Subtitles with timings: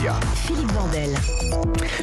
[0.00, 0.18] Média.
[0.34, 1.10] Philippe Vandel.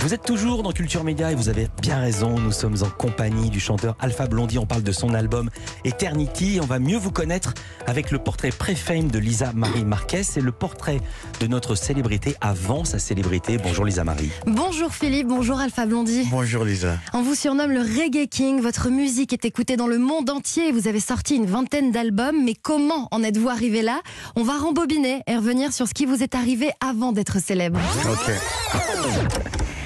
[0.00, 2.38] Vous êtes toujours dans Culture Média et vous avez bien raison.
[2.38, 4.58] Nous sommes en compagnie du chanteur Alpha Blondie.
[4.58, 5.50] On parle de son album
[5.84, 6.60] Eternity.
[6.62, 7.52] On va mieux vous connaître
[7.88, 11.00] avec le portrait pré-fame de Lisa Marie Marquez et le portrait
[11.40, 13.58] de notre célébrité avant sa célébrité.
[13.58, 14.30] Bonjour Lisa Marie.
[14.46, 16.28] Bonjour Philippe, bonjour Alpha Blondie.
[16.30, 16.96] Bonjour Lisa.
[17.12, 18.60] On vous surnomme le Reggae King.
[18.60, 22.44] Votre musique est écoutée dans le monde entier vous avez sorti une vingtaine d'albums.
[22.44, 24.00] Mais comment en êtes-vous arrivé là?
[24.36, 27.79] On va rembobiner et revenir sur ce qui vous est arrivé avant d'être célèbre.
[28.10, 28.32] Ok.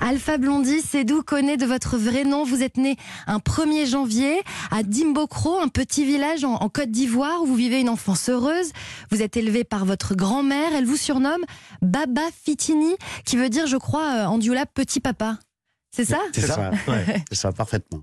[0.00, 2.44] Alpha Blondie, c'est d'où connaît de votre vrai nom.
[2.44, 4.40] Vous êtes né un 1er janvier
[4.70, 8.70] à Dimbokro, un petit village en, en Côte d'Ivoire où vous vivez une enfance heureuse.
[9.10, 10.72] Vous êtes élevé par votre grand-mère.
[10.74, 11.44] Elle vous surnomme
[11.82, 15.38] Baba Fitini, qui veut dire, je crois, euh, en dioula petit papa.
[15.94, 16.70] C'est ça C'est ça.
[16.88, 17.24] Ouais.
[17.30, 18.02] C'est ça, parfaitement.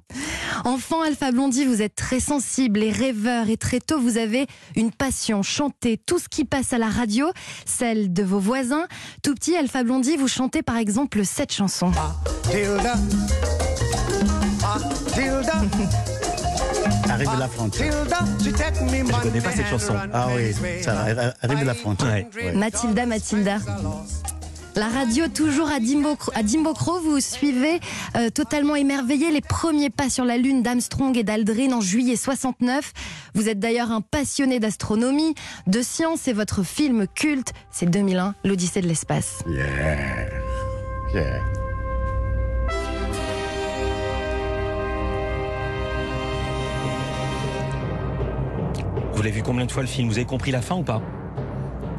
[0.65, 4.91] Enfant Alpha Blondie, vous êtes très sensible et rêveur et très tôt vous avez une
[4.91, 7.27] passion, chanter tout ce qui passe à la radio,
[7.65, 8.85] celle de vos voisins.
[9.23, 11.91] Tout petit Alpha Blondie, vous chantez par exemple cette chanson.
[12.49, 12.93] Tilda.
[14.63, 14.77] Ah,
[15.13, 15.61] Tilda.
[17.09, 17.93] Arrive de la frontière.
[18.07, 19.93] Take me Je connais pas cette chanson.
[20.13, 22.09] Ah oui, ça arri- arrive de la frontière.
[22.09, 22.27] Ouais.
[22.35, 22.51] Ouais.
[22.53, 23.57] Mathilda, Mathilda.
[24.75, 27.79] La radio toujours à Dimbokro, à Dimbokro vous suivez
[28.15, 32.91] euh, totalement émerveillé les premiers pas sur la lune d'Armstrong et d'Aldrin en juillet 69.
[33.35, 35.35] Vous êtes d'ailleurs un passionné d'astronomie,
[35.67, 39.43] de science et votre film culte, c'est 2001, l'Odyssée de l'espace.
[39.47, 40.29] Yeah.
[41.13, 41.39] Yeah.
[49.11, 50.07] Vous l'avez vu combien de fois le film?
[50.07, 50.99] Vous avez compris la fin ou pas?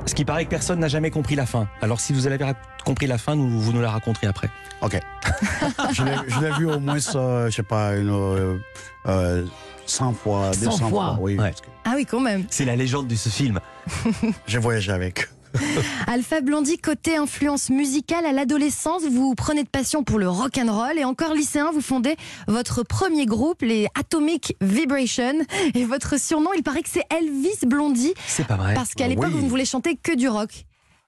[0.06, 1.66] Ce qui paraît que personne n'a jamais compris la fin.
[1.80, 2.38] Alors si vous avez
[2.84, 4.50] compris la fin, nous, vous nous la raconterez après.
[4.82, 5.00] Ok.
[5.92, 8.58] je l'ai- vu au moins, euh, je sais pas, une, euh,
[9.06, 9.46] euh,
[9.86, 11.48] 100 fois, 100 200 fois, Oui, ouais.
[11.50, 12.44] parce que Ah oui, quand même.
[12.50, 13.60] C'est la légende de ce film.
[14.46, 15.28] j'ai voyagé avec.
[16.06, 20.72] Alpha Blondie, côté influence musicale à l'adolescence, vous prenez de passion pour le rock and
[20.72, 22.16] roll et encore lycéen, vous fondez
[22.48, 25.34] votre premier groupe, les Atomic Vibration.
[25.74, 28.74] Et votre surnom, il paraît que c'est Elvis Blondie, C'est pas vrai.
[28.74, 29.32] parce qu'à l'époque, Oui.
[29.38, 30.64] vous ne voulez chanter que du rock.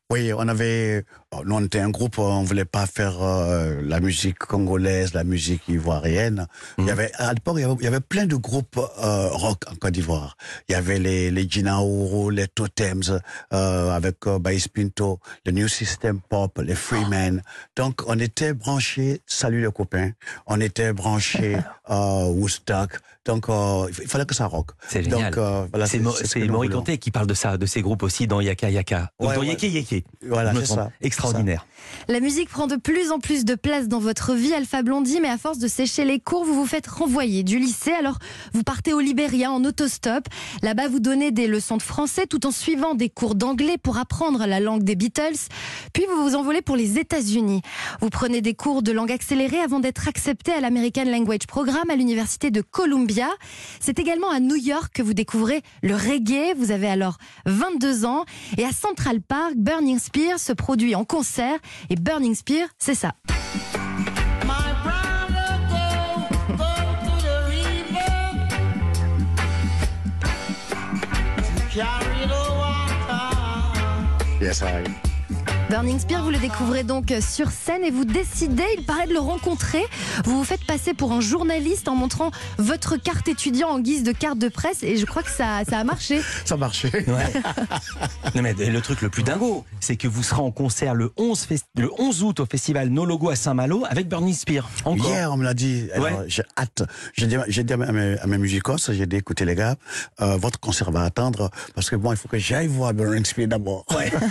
[0.09, 3.99] Oui, on avait, oh, nous on était un groupe, on voulait pas faire euh, la
[3.99, 6.47] musique congolaise, la musique ivoirienne.
[6.79, 9.29] Il y avait à l'époque, il y avait, il y avait plein de groupes euh,
[9.31, 10.37] rock en Côte d'Ivoire.
[10.69, 13.19] Il y avait les les Gina Oro, les Totems
[13.53, 17.43] euh, avec euh, Baïs Pinto, le New System Pop, les Freemen.
[17.75, 20.13] Donc on était branchés, salut les copains,
[20.47, 21.57] on était branchés
[21.91, 22.99] euh, Woodstock.
[23.25, 24.71] Donc euh, il fallait que ça rock.
[24.87, 25.33] C'est génial.
[25.33, 26.69] Donc euh, voilà, c'est c'est Maury.
[26.69, 29.11] Conté qui parle de ça, de ces groupes aussi dans Yaka Yaka.
[29.19, 29.49] Ou Ouais, dans ouais.
[29.49, 30.05] Yeke Yeke.
[30.27, 30.91] Voilà, c'est ça.
[31.01, 31.67] Extraordinaire.
[32.09, 35.29] La musique prend de plus en plus de place dans votre vie, Alpha Blondie, mais
[35.29, 37.93] à force de sécher les cours, vous vous faites renvoyer du lycée.
[37.93, 38.19] Alors,
[38.53, 40.29] vous partez au Libéria en autostop.
[40.63, 44.47] Là-bas, vous donnez des leçons de français tout en suivant des cours d'anglais pour apprendre
[44.47, 45.49] la langue des Beatles.
[45.93, 47.63] Puis, vous vous envolez pour les États-Unis.
[48.01, 51.47] Vous prenez des cours de langue accélérée avant d'être accepté à l'American Language
[51.77, 53.29] Programme à l'Université de Columbia.
[53.81, 56.55] C'est également à New York que vous découvrez le reggae.
[56.57, 58.25] Vous avez alors 22 ans.
[58.57, 61.59] Et à Central Park, Burning Spear se produit en concert.
[61.91, 63.13] Et Burning Spear, c'est ça.
[74.41, 75.06] Yes, I.
[75.69, 79.19] Burning Spear, vous le découvrez donc sur scène et vous décidez, il paraît, de le
[79.19, 79.83] rencontrer.
[80.25, 84.13] Vous vous faites passer pour un journaliste en montrant votre carte étudiant en guise de
[84.13, 86.21] carte de presse et je crois que ça, ça a marché.
[86.45, 87.05] Ça marchait.
[87.11, 87.33] Ouais.
[88.37, 91.47] non mais le truc le plus dingo, c'est que vous serez en concert le 11,
[91.51, 94.69] fes- le 11 août au festival No Logo à Saint-Malo avec Burning Spear.
[94.85, 95.09] Encore.
[95.09, 95.89] Hier, on me l'a dit.
[95.99, 96.13] Ouais.
[96.29, 96.85] J'ai hâte.
[97.15, 99.75] J'ai dit, j'ai dit à mes, à mes musicos, j'ai dit, écoutez les gars,
[100.21, 103.49] euh, votre concert va attendre parce que bon, il faut que j'aille voir Burning Spear
[103.49, 103.85] d'abord.
[103.91, 104.13] Ouais.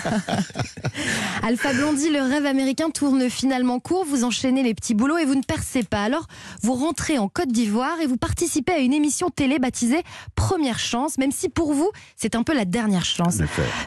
[1.48, 4.04] Alpha Blondie, le rêve américain tourne finalement court.
[4.04, 6.02] Vous enchaînez les petits boulots et vous ne percez pas.
[6.02, 6.26] Alors,
[6.64, 10.02] vous rentrez en Côte d'Ivoire et vous participez à une émission télé baptisée
[10.34, 13.38] Première Chance, même si pour vous, c'est un peu la dernière chance.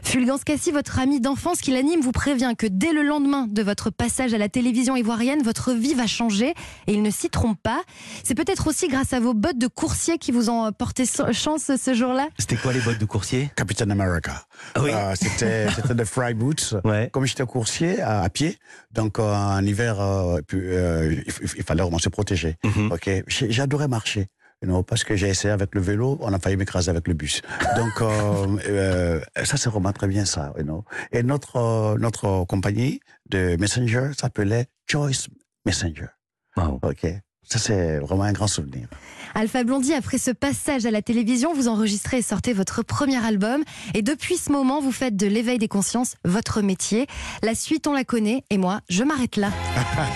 [0.04, 3.90] Fulgence Cassi, votre ami d'enfance qui l'anime, vous prévient que dès le lendemain de votre
[3.90, 6.54] passage à la télévision ivoirienne, votre vie va changer
[6.86, 7.80] et il ne s'y trompe pas.
[8.22, 11.92] C'est peut-être aussi grâce à vos bottes de coursier qui vous ont porté chance ce
[11.92, 12.28] jour-là.
[12.38, 13.50] C'était quoi les bottes de coursier?
[13.56, 14.44] Captain America.
[14.76, 14.90] Ah oui.
[14.92, 16.76] Euh, c'était, c'était des fry boots.
[16.84, 17.10] Ouais.
[17.12, 18.56] Comme j'étais coursier à, à pied,
[18.92, 21.16] donc euh, en hiver, euh, puis, euh,
[21.56, 22.56] il, fallait vraiment se protéger.
[23.26, 24.28] J'ai- J'adorais marcher.
[24.60, 27.42] Know, parce que j'ai essayé avec le vélo, on a failli m'écraser avec le bus.
[27.76, 30.52] Donc euh, euh, ça c'est vraiment très bien ça.
[30.58, 30.84] You know.
[31.12, 32.98] Et notre euh, notre compagnie
[33.30, 35.28] de Messenger s'appelait Choice
[35.64, 36.08] Messenger.
[36.56, 36.80] Wow.
[36.82, 37.06] Ok.
[37.48, 38.88] Ça, c'est vraiment un grand souvenir.
[39.34, 43.62] Alpha Blondie, après ce passage à la télévision, vous enregistrez et sortez votre premier album.
[43.94, 47.06] Et depuis ce moment, vous faites de l'éveil des consciences votre métier.
[47.42, 48.42] La suite, on la connaît.
[48.50, 49.50] Et moi, je m'arrête là.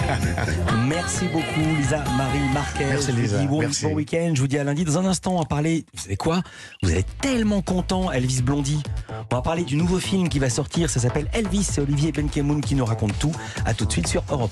[0.89, 2.85] Merci beaucoup, Lisa Marie Marquez.
[2.87, 3.39] Merci, Je vous Lisa.
[3.39, 3.85] dis bon, Merci.
[3.87, 4.33] bon week-end.
[4.35, 4.85] Je vous dis à lundi.
[4.85, 5.85] Dans un instant, on va parler.
[5.95, 6.43] Vous savez quoi?
[6.83, 8.83] Vous allez être tellement content, Elvis Blondie.
[9.31, 10.91] On va parler du nouveau film qui va sortir.
[10.91, 11.65] Ça s'appelle Elvis.
[11.65, 13.33] C'est Olivier Benkemoun qui nous raconte tout.
[13.65, 14.51] À tout de suite sur Europe 1.